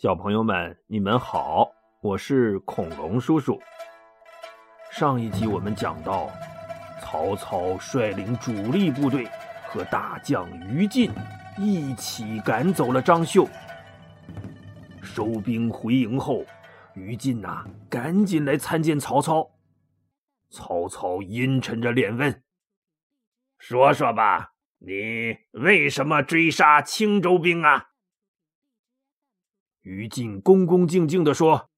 [0.00, 3.60] 小朋友们，你们好，我是恐龙叔叔。
[4.90, 6.30] 上一集我们讲到，
[7.02, 9.28] 曹操率领主力部队
[9.68, 11.10] 和大将于禁
[11.58, 13.46] 一起赶走了张绣。
[15.02, 16.46] 收兵回营后，
[16.94, 19.50] 于禁呐赶紧来参见曹操。
[20.48, 22.42] 曹操阴沉着脸问
[23.60, 27.88] ：“说说吧，你为什么追杀青州兵啊？”
[29.82, 31.70] 于禁恭恭敬敬地说：“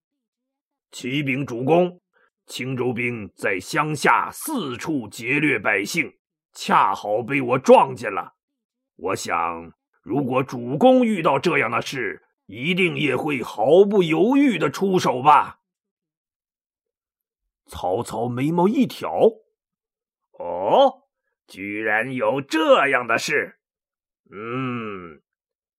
[0.91, 2.01] 启禀主公，
[2.47, 6.19] 青州兵在乡下四处劫掠百姓，
[6.53, 8.35] 恰好被我撞见了。
[8.97, 15.61] 我想，如果主公遇到这样的事，一定也会毫不犹豫的出手吧？”
[17.71, 19.13] 曹操眉毛一挑
[20.39, 21.05] ：“哦，
[21.47, 23.61] 居然有这样的事！
[24.29, 25.23] 嗯，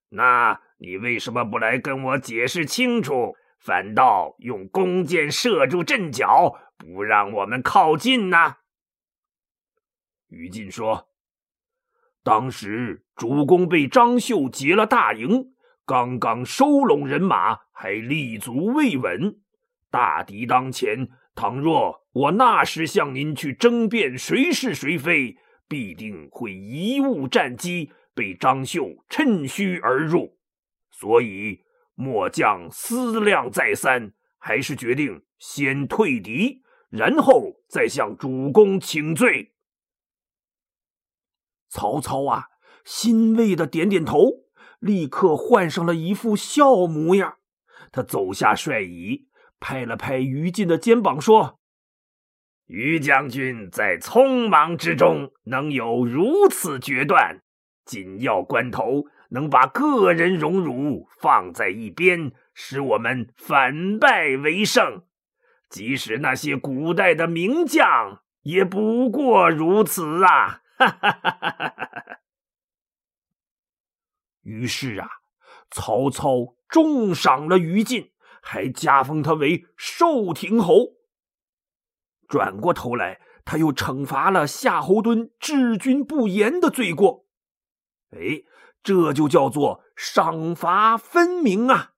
[0.08, 8.58] 那……”你为什么不来跟我解释清楚，反倒用弓箭射住阵脚，不让我们靠近呢？
[10.28, 11.08] 于禁说
[12.22, 15.54] ：“当时主公被张绣劫了大营，
[15.86, 19.38] 刚刚收拢人马，还立足未稳。
[19.90, 25.38] 大敌当前，倘若我那时向您去争辩谁是谁非，
[25.70, 30.38] 必定会贻误战机，被张绣趁虚而入。”
[31.04, 31.60] 所以，
[31.96, 39.54] 末将思量再三，还是决定先退敌，然后再向主公请罪。
[41.68, 42.46] 曹操啊，
[42.86, 44.46] 欣慰的点点头，
[44.80, 47.40] 立刻换上了一副笑模样。
[47.92, 49.28] 他走下帅椅，
[49.60, 51.60] 拍了拍于禁的肩膀，说
[52.68, 57.42] ：“于将军在匆忙之中能有如此决断，
[57.84, 65.04] 紧要关头。”能把个人荣辱放在一边，使我们反败为胜。
[65.70, 70.62] 即使那些古代的名将，也不过如此啊！
[70.78, 72.20] 哈哈哈哈哈哈！
[74.44, 75.10] 于是啊，
[75.72, 80.94] 曹操重赏了于禁，还加封他为寿亭侯。
[82.28, 87.26] 转过头来，他又惩罚了夏侯惇治军不严的罪过。
[88.12, 88.44] 哎。
[88.84, 91.94] 这就叫做赏罚分明啊！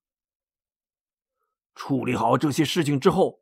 [1.73, 3.41] 处理好这些事情之后，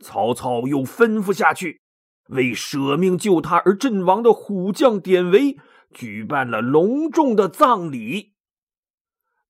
[0.00, 1.82] 曹操又吩咐下去，
[2.28, 5.56] 为舍命救他而阵亡的虎将典韦
[5.94, 8.34] 举办了隆重的葬礼。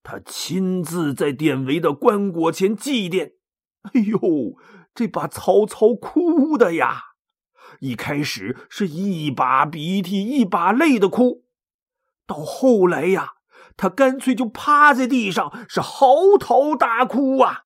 [0.02, 3.32] 他亲自在典韦的棺椁前祭奠。
[3.82, 4.56] 哎呦，
[4.94, 7.14] 这把曹操哭的呀！
[7.80, 11.44] 一开始是一把鼻涕一把泪的哭。
[12.30, 13.32] 到后来呀，
[13.76, 17.64] 他干脆就趴在地上，是嚎啕大哭啊！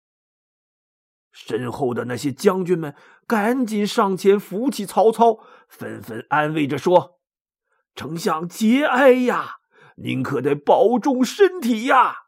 [1.31, 2.95] 身后的那些将军们
[3.27, 7.21] 赶紧上前扶起曹操，纷纷安慰着说
[7.95, 9.57] ：“丞相节哀呀，
[9.97, 12.21] 您可得保重身体呀！”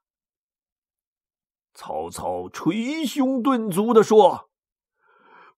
[1.72, 4.50] 曹操捶胸顿足的说：“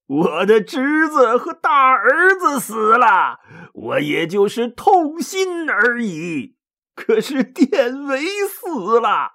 [0.07, 3.41] 我的侄子和大儿子死了，
[3.75, 6.57] 我也就是痛心而已。”
[6.99, 9.35] 可是典韦死了，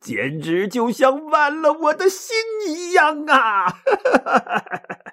[0.00, 2.34] 简直就像剜了我的心
[2.66, 3.80] 一样啊！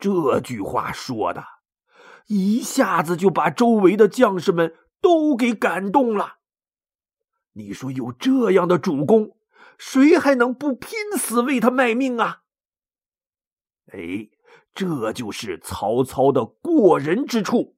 [0.00, 1.44] 这句话说的，
[2.26, 6.38] 一下子就把周围的将士们都给感动了。
[7.52, 9.36] 你说有这样的主公，
[9.78, 12.42] 谁还能不拼死为他卖命啊？
[13.92, 14.28] 哎，
[14.74, 17.76] 这就是曹操的过人之处。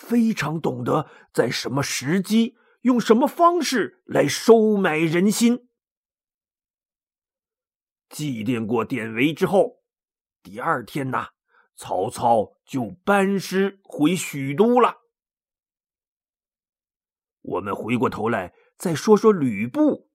[0.00, 5.68] 非常懂得在什么时机、用什么方式来收买人心。
[8.08, 9.82] 祭奠过典韦之后，
[10.42, 11.28] 第二天呐，
[11.76, 14.96] 曹操就班师回许都了。
[17.42, 20.08] 我们回过头来再说说吕布。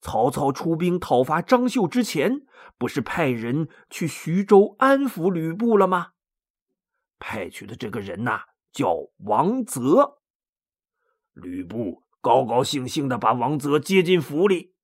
[0.00, 2.46] 曹操出兵讨伐张绣之前，
[2.78, 6.12] 不是派人去徐州安抚吕布了吗？
[7.18, 8.40] 派去的这个人呐，
[8.72, 10.18] 叫王泽。
[11.32, 14.74] 吕布高高兴兴的把王泽接进府里，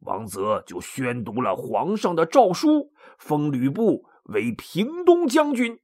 [0.00, 5.80] 王泽就宣读了皇上的诏书，封吕布为平东将军，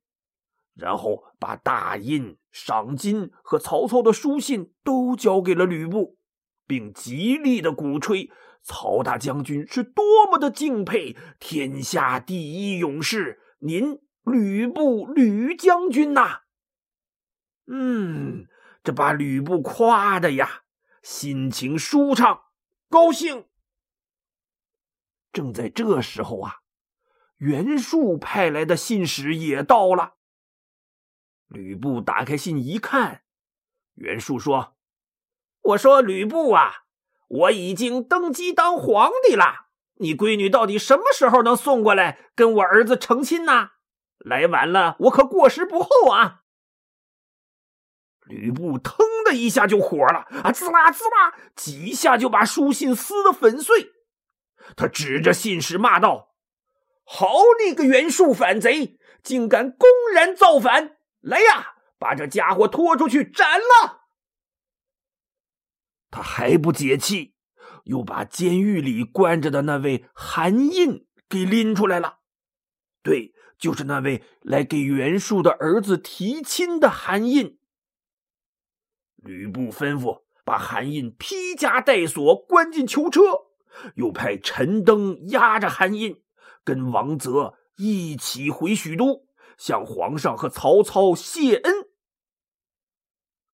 [0.74, 6.18] 然后把大印、赏金和曹操的书信都交给了吕布，
[6.66, 8.30] 并极力的鼓吹
[8.62, 13.40] 曹大将军是多么的敬佩天下第一勇士。
[13.60, 14.00] 您。
[14.22, 16.42] 吕布，吕将军呐，
[17.66, 18.46] 嗯，
[18.82, 20.62] 这把吕布夸的呀，
[21.02, 22.42] 心情舒畅，
[22.88, 23.46] 高兴。
[25.32, 26.60] 正在这时候啊，
[27.38, 30.14] 袁术派来的信使也到了。
[31.46, 33.22] 吕布打开信一看，
[33.94, 34.76] 袁术说
[35.62, 36.84] ：“我说吕布啊，
[37.28, 43.70] 我已经登基当皇帝了，你闺女到底什么时候能送过来跟我儿子成亲呢？
[44.20, 46.42] 来晚了，我可过时不候啊！”
[48.26, 53.92] 吕布腾的一下就火了啊，滋啦滋啦，几下就把书信撕得粉碎。
[54.76, 56.34] 他指着信使骂道
[57.02, 57.28] ：“好
[57.64, 60.96] 你个袁术反贼，竟敢公然造反！
[61.20, 64.02] 来呀，把这家伙拖出去斩了！”
[66.12, 67.34] 他还不解气，
[67.84, 72.20] 又把监狱里关着的那位韩印给拎出来了。
[73.02, 77.58] 对，就是那位来给袁术的儿子提亲的韩印。
[79.16, 83.20] 吕布吩咐把韩印披枷带锁关进囚车。
[83.94, 86.20] 又派陈登押着韩印，
[86.64, 91.72] 跟王泽一起回许都，向皇上和曹操谢恩。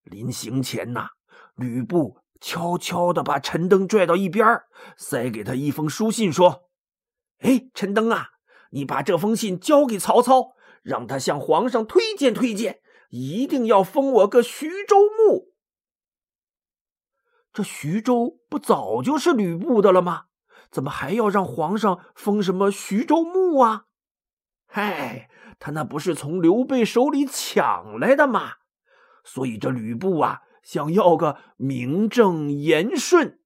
[0.05, 1.11] 临行前呐，
[1.55, 4.63] 吕布悄悄的把陈登拽到一边，
[4.97, 6.71] 塞给他一封书信，说
[7.41, 8.31] ：“哎，陈登啊，
[8.71, 12.81] 你把这封信交给曹操，让他向皇上推荐推荐，
[13.11, 15.53] 一定要封我个徐州牧。”
[17.53, 20.27] 这徐州不早就是吕布的了吗？
[20.71, 23.87] 怎么还要让皇上封什么徐州牧啊？
[24.67, 28.55] 嗨，他那不是从刘备手里抢来的吗？
[29.25, 33.41] 所以这吕布啊，想要个名正言顺。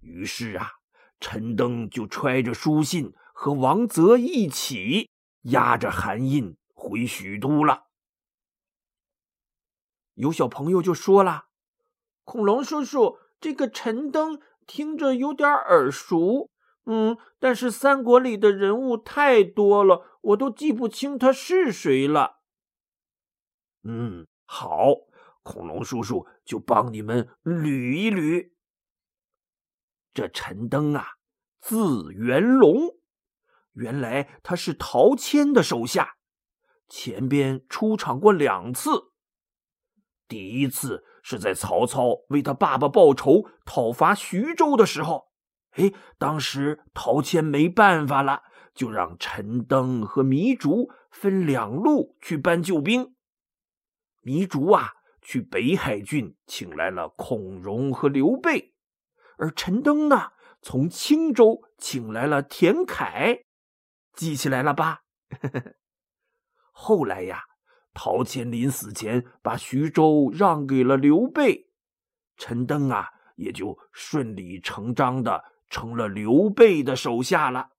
[0.00, 0.72] 于是啊，
[1.20, 5.08] 陈登就揣着书信和王泽一起
[5.44, 7.86] 押着韩印回许都了。
[10.12, 11.46] 有小朋友就说了。
[12.22, 16.50] 恐龙叔叔，这个陈登听着有点耳熟，
[16.84, 22.42] 嗯，但是三国里的人物太多了，我都记不清他是谁了。
[23.84, 24.88] 嗯，好，
[25.42, 28.50] 恐龙叔叔就帮你们捋一捋。
[30.12, 31.14] 这陈登啊，
[31.58, 32.99] 字元龙，
[33.74, 36.16] 原来他是陶谦的手下，
[36.88, 39.12] 前边出场过两次，
[40.26, 41.04] 第一次。
[41.22, 45.26] 是在曹操为他爸爸报仇、讨伐徐州的时候，
[45.72, 48.40] 哎，当时陶谦没办法了，
[48.74, 53.14] 就让陈登和糜竺分两路去搬救兵。
[54.22, 58.72] 糜竺啊，去北海郡请来了孔融和刘备，
[59.36, 60.30] 而陈登呢，
[60.62, 63.44] 从青州请来了田凯，
[64.14, 65.02] 记起来了吧？
[66.72, 67.44] 后来呀。
[67.92, 71.72] 陶谦临死前把徐州让给了刘备，
[72.36, 77.70] 陈登啊也就顺理成章的成了刘备的手下了。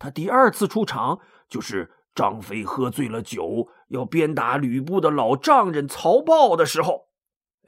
[0.00, 7.08] 他第二次出场就是张飞喝醉了酒要鞭打吕布的老丈人曹豹的时候，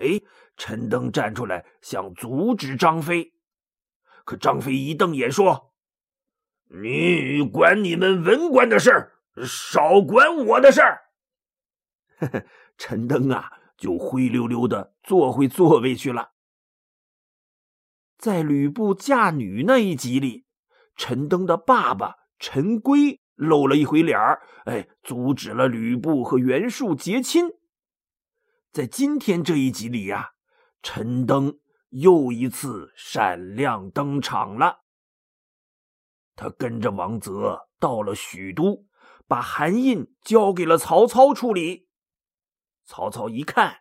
[0.00, 0.21] 哎，
[0.56, 3.35] 陈登站出来想阻止张飞，
[4.25, 5.68] 可张飞一瞪眼说
[6.69, 9.15] ：“你管你们文官的事儿。”
[9.47, 11.03] 少管我的事儿。
[12.76, 16.32] 陈登啊，就灰溜溜的坐回座位去了。
[18.16, 20.45] 在吕布嫁女那一集里，
[20.97, 27.50] 陈登的爸爸陈规露了一回脸儿，哎，阻止了吕布和袁术结亲。
[28.73, 30.31] 在今天这一集里呀，
[30.83, 34.81] 陈登又一次闪亮登场了。
[36.38, 38.87] 他跟着王泽到了许都。
[39.26, 41.87] 把韩印交给了曹操处理。
[42.87, 43.80] 曹操一看，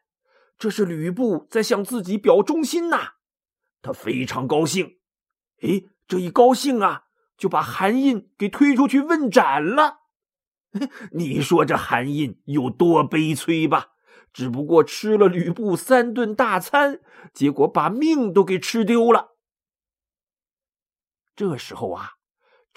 [0.58, 3.14] 这是吕布在向自己表忠心呐，
[3.82, 5.00] 他非常高兴。
[5.62, 7.04] 哎，这一高兴啊，
[7.38, 10.00] 就把韩印给推出去问斩了。
[11.14, 13.92] 你说这韩印有多悲催吧？
[14.34, 17.00] 只不过吃了吕布三顿大餐，
[17.34, 19.38] 结果把命都给吃丢了。
[21.34, 22.17] 这时候啊，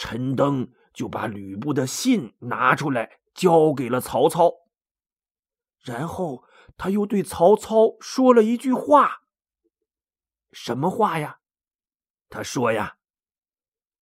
[0.00, 0.73] 陈登。
[0.92, 4.52] 就把吕布的信拿出来交给了曹操，
[5.83, 6.42] 然后
[6.76, 9.23] 他又对曹操说了一句话。
[10.50, 11.38] 什么话呀？
[12.28, 12.97] 他说呀：“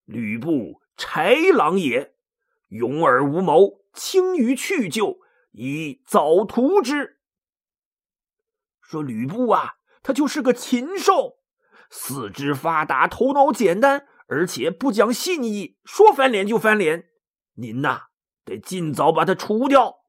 [0.07, 2.15] 吕布豺狼也，
[2.69, 5.19] 勇而无谋，轻于去就，
[5.53, 7.21] 以早图之。”
[8.81, 11.37] 说吕布啊，他就是个禽兽，
[11.91, 14.09] 四肢发达，头脑简单。
[14.29, 17.09] 而且不讲信义，说翻脸就翻脸。
[17.55, 18.09] 您呐，
[18.45, 20.05] 得尽早把他除掉。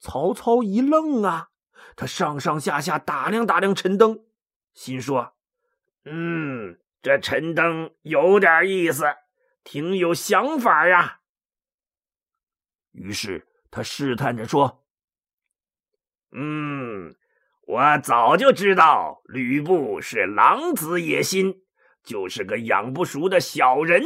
[0.00, 1.50] 曹操一愣啊，
[1.96, 4.24] 他上上下下打量打量陈登，
[4.72, 5.34] 心说
[6.04, 9.04] ：“嗯，这陈登有点意思，
[9.62, 11.20] 挺有想法呀。”
[12.92, 14.84] 于是他试探着说
[16.32, 17.14] ：“嗯，
[17.62, 21.63] 我早就知道吕布是狼子野心，
[22.04, 24.02] 就是个养不熟的小人。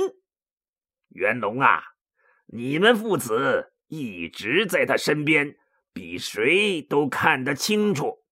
[1.09, 1.83] 袁龙啊，
[2.47, 5.57] 你们父子一直在他身边。”
[5.91, 8.23] 比谁都看得清楚，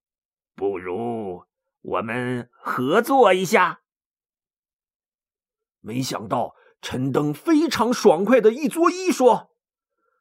[0.55, 1.43] 不如
[1.81, 3.81] 我们合作一下。
[5.81, 9.51] 没想到陈登非常爽快的一作揖说：“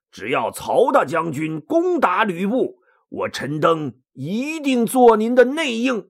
[0.10, 6.10] 只要曹大将军攻打吕布，我陈登一定做您的内应。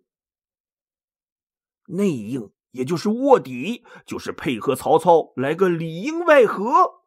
[1.88, 7.02] 内应也就是卧底，就是配合曹操来个里应外合。”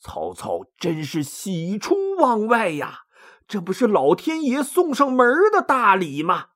[0.00, 3.00] 曹操真是喜出望外呀！
[3.46, 6.50] 这不是老天爷送上门的大礼吗？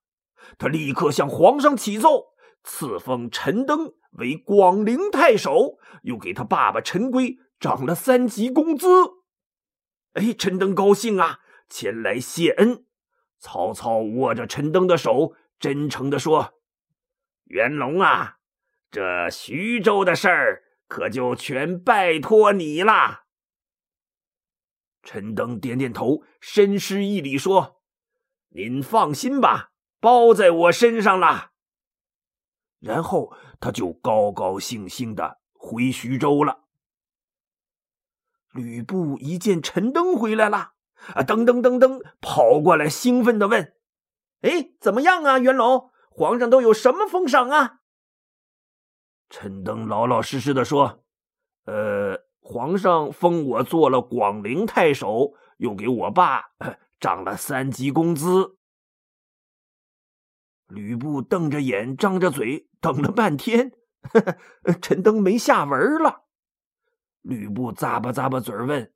[0.57, 8.89] 他立刻向皇上启奏，赐封陈登为广陵太守，又给他爸爸陈规涨了三级工资。
[10.15, 12.87] 哎，陈登高兴啊，前来谢恩。
[13.39, 16.55] 曹操握着陈登的手，真诚地说
[17.45, 18.39] ：“袁龙啊，
[18.91, 23.25] 这徐州的事儿可就全拜托你了。”
[25.03, 27.83] 陈登点点头，深施一礼，说
[28.57, 31.51] ：“您放心吧，包在我身上了。”
[32.81, 36.65] 然后他就高高兴兴的回徐州了。
[38.53, 40.75] 吕布一见陈登回来了，
[41.15, 43.75] 啊，噔噔噔噔跑过来，兴奋的问
[44.41, 45.91] ：“哎，怎么样啊，袁龙？
[46.15, 47.81] 皇上都有什么封赏啊？”
[49.29, 51.05] 陈登老老实实的说
[51.67, 56.51] ：“呃。”皇上封我做了广陵太守，又给我爸
[57.01, 58.59] 涨了三级工资。
[60.67, 63.73] 吕布瞪着眼，张着嘴，等了半天，
[64.83, 66.27] 陈登没下文了。
[67.23, 68.93] 吕布咂巴咂巴嘴问：“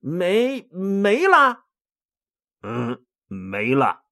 [0.00, 1.66] 没没了
[2.64, 4.04] ？”“嗯，没了。”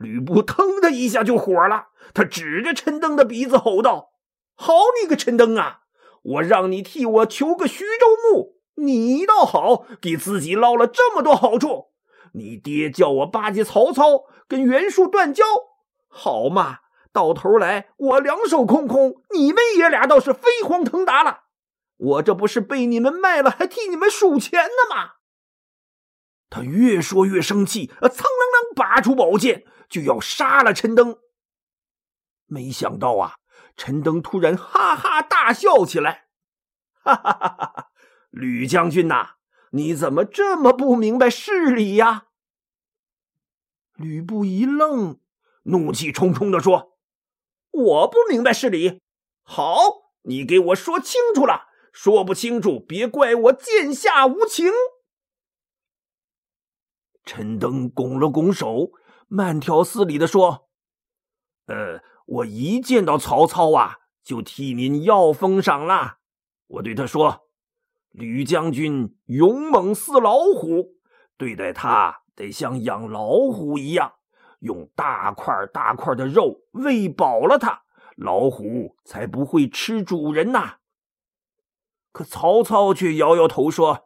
[0.00, 4.12] 吕布腾的一下就火了，他指着陈登的鼻子吼道
[4.56, 5.80] ：“好你个陈登啊！”
[6.22, 11.90] 我让你替我求个徐州牧，你倒好，给自己捞了这么多好处。
[12.32, 15.44] 你爹叫我巴结曹操，跟袁术断交，
[16.08, 16.78] 好嘛？
[17.12, 21.40] 到头来我两手空空，你们爷俩倒是飞黄腾达了。
[21.96, 25.12] 我这不是被你们卖了，还替你们数钱呢吗？
[26.48, 31.18] 他越说越生气，啊，噌啷啷拔出宝剑就要杀了陈登。
[32.46, 33.34] 没想到啊！
[33.76, 36.28] 陈登突然哈哈大笑起来，
[36.92, 37.90] 哈哈哈哈！
[38.30, 39.36] 吕将军呐，
[39.70, 42.26] 你怎么这么不明白事理呀？
[43.94, 45.20] 吕布一愣，
[45.64, 46.98] 怒气冲冲的说
[47.70, 49.00] ：“我不明白事理，
[49.42, 51.68] 好，你给我说清楚了。
[51.92, 54.70] 说不清楚，别怪我剑下无情。”
[57.24, 58.92] 陈登拱了拱手，
[59.30, 60.68] 慢条斯理的说
[61.66, 66.18] ：“呃。”我一见到曹操啊，就替您要封赏了。
[66.68, 67.48] 我对他说
[68.12, 70.94] ：“吕将军勇猛似老虎，
[71.36, 74.12] 对待他得像养老虎一样，
[74.60, 77.82] 用大块大块的肉喂饱了他，
[78.14, 80.76] 老虎才不会吃主人呐。”
[82.14, 84.04] 可曹操却摇摇头说：“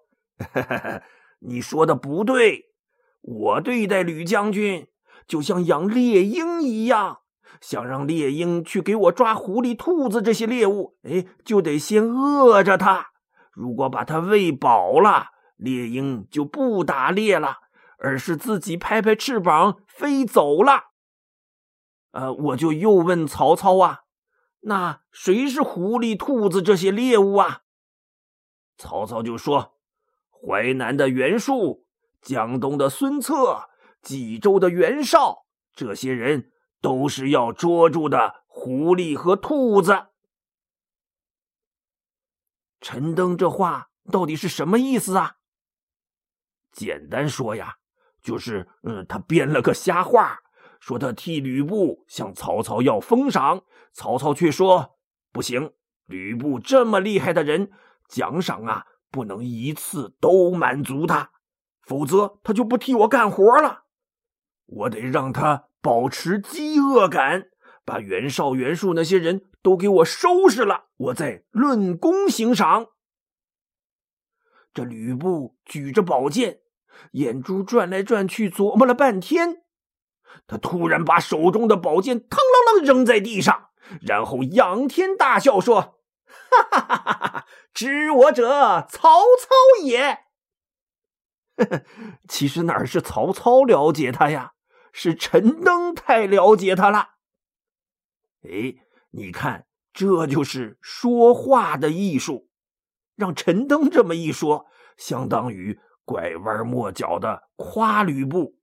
[1.40, 2.72] 你说的不对，
[3.20, 4.88] 我对待吕将军
[5.26, 7.20] 就像养猎鹰一样。”
[7.60, 13.06] 想让猎鹰去给我抓狐狸、兔子这些猎物，哎，就得先饿着它。
[13.52, 17.58] 如果把它喂饱了，猎鹰就不打猎了，
[17.98, 20.90] 而是自己拍拍翅膀飞走了。
[22.10, 24.00] 呃，我就又问曹操啊，
[24.62, 27.60] 那谁是狐狸、兔子这些猎物啊？
[28.76, 29.74] 曹操就说：
[30.30, 31.86] 淮南的袁术、
[32.20, 33.68] 江东的孙策、
[34.04, 36.50] 冀州的袁绍，这些人。
[36.84, 40.08] 都是要捉住的狐狸和兔子。
[42.78, 45.36] 陈登这话到底是什么意思啊？
[46.70, 47.76] 简单说呀，
[48.22, 50.40] 就是嗯，他编了个瞎话，
[50.78, 53.62] 说他替吕布向曹操要封赏，
[53.94, 54.98] 曹操却说
[55.32, 55.72] 不行，
[56.04, 57.72] 吕布这么厉害的人，
[58.10, 61.30] 奖赏啊不能一次都满足他，
[61.80, 63.83] 否则他就不替我干活了，
[64.66, 65.68] 我得让他。
[65.84, 67.50] 保持饥饿感，
[67.84, 72.86] 把袁绍、袁术那些人都给我收拾了，我再论功行赏。
[74.72, 76.60] 这吕布举着宝剑，
[77.12, 79.64] 眼珠转来转去，琢磨了半天，
[80.46, 83.68] 他突然把手中的宝剑腾啷啷扔在地上，
[84.00, 86.00] 然后仰天大笑说
[86.50, 87.46] ：“哈哈哈哈哈！
[87.74, 90.20] 知我者，曹操也。
[92.26, 94.53] ”其实哪是曹操了解他呀，
[94.94, 97.16] 是陈登太了解他了。
[98.44, 98.76] 哎，
[99.10, 102.48] 你看，这就是说话的艺术。
[103.16, 104.64] 让陈登这么一说，
[104.96, 105.78] 相当于。
[106.06, 108.58] 拐弯抹角的夸吕布，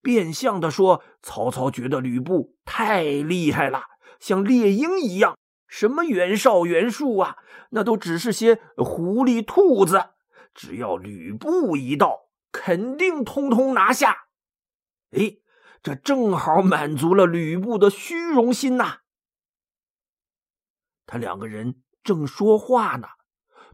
[0.00, 3.84] 变相的说曹操觉得吕布太厉害了，
[4.18, 5.38] 像猎鹰一样，
[5.68, 7.36] 什么袁绍、袁术啊，
[7.70, 10.10] 那都只是些狐狸、兔子，
[10.52, 14.24] 只要吕布一到，肯定通通拿下。
[15.12, 15.36] 哎，
[15.82, 19.00] 这正好满足了吕布的虚荣心呐。
[21.06, 23.08] 他两个人正说话呢，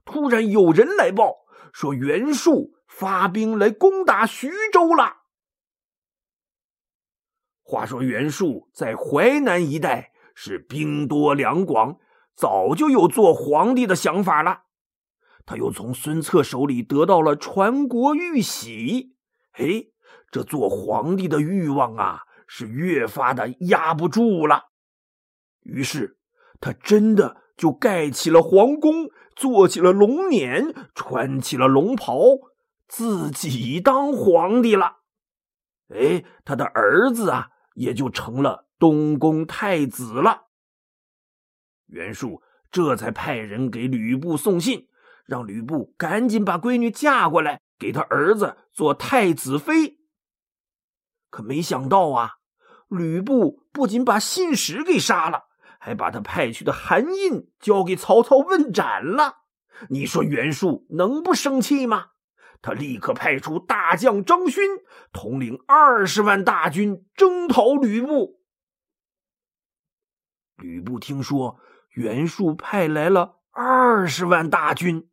[0.05, 2.77] 突然有人来报说袁术。
[2.89, 5.19] 发兵来攻打徐州了。
[7.63, 12.01] 话说袁术在淮南一带是兵多粮广，
[12.35, 14.63] 早就有做皇帝的想法了。
[15.47, 19.15] 他又从孙策手里得到了传国玉玺，
[19.53, 19.85] 哎，
[20.31, 24.65] 这做皇帝的欲望啊，是越发的压不住了。
[25.63, 26.19] 于是
[26.61, 32.15] 他真的就盖起了皇宫，做起了龙辇，穿起了龙袍。
[32.87, 35.01] 自己当皇帝了，
[35.95, 40.47] 哎，他的儿子啊，也就成了东宫太子了。
[41.85, 44.89] 袁术这才派人给吕布送信，
[45.27, 49.98] 让吕布赶紧把闺女嫁过来，给他儿子做太子妃。
[51.31, 52.33] 可没想到啊，
[52.89, 55.45] 吕布不仅把信使给杀了，
[55.79, 59.43] 还把他派去的韩印交给曹操问斩了。
[59.91, 62.07] 你说袁术能不生气吗？
[62.61, 64.65] 他立刻派出大将张勋
[65.13, 68.41] 统领二十万大军征讨吕布。
[70.57, 71.61] 吕布听说
[71.91, 75.09] 袁术派来了二十万大军，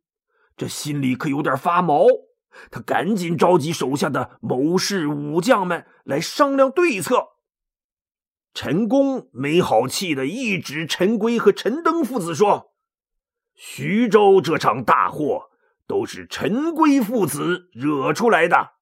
[0.56, 2.06] 这心里可有点发毛。
[2.70, 7.28] 他赶紧召集手下的谋士武将们来商量对策。
[8.54, 12.72] 陈宫没好气的一指陈规和陈登父子说
[13.54, 15.50] ：“徐州这场大祸。”
[15.88, 18.72] 都是陈规父子惹出来的，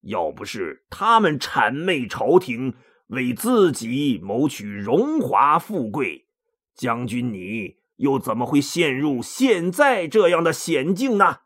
[0.00, 2.74] 要不是他们谄媚朝廷，
[3.08, 6.26] 为自己谋取荣华富贵，
[6.74, 11.40] 将军你又怎么会陷入现在这样的险境呢？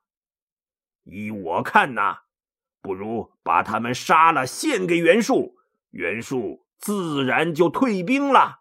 [1.04, 2.20] 依我看呐，
[2.80, 5.56] 不如把他们杀了，献给袁术，
[5.90, 8.60] 袁术自然就退兵了。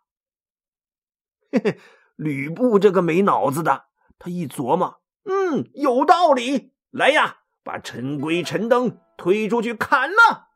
[1.51, 1.80] 嘿嘿，
[2.15, 3.86] 吕布这个没脑子的，
[4.17, 5.01] 他一琢磨。
[5.23, 6.73] 嗯，有道理。
[6.91, 10.49] 来呀，把陈规、陈登推出去砍了。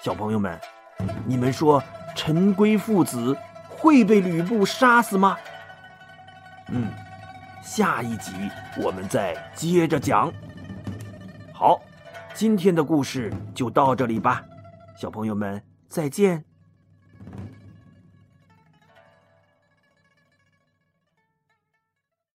[0.00, 0.60] 小朋友们，
[1.26, 1.82] 你们说
[2.16, 3.36] 陈规父子
[3.68, 5.38] 会被吕布杀死吗？
[6.68, 6.90] 嗯，
[7.74, 8.32] 下一集
[8.82, 10.30] 我们再接着讲。
[11.54, 11.80] 好，
[12.34, 14.44] 今天的故事就到这里吧，
[14.94, 15.58] 小朋友们
[15.88, 16.51] 再见。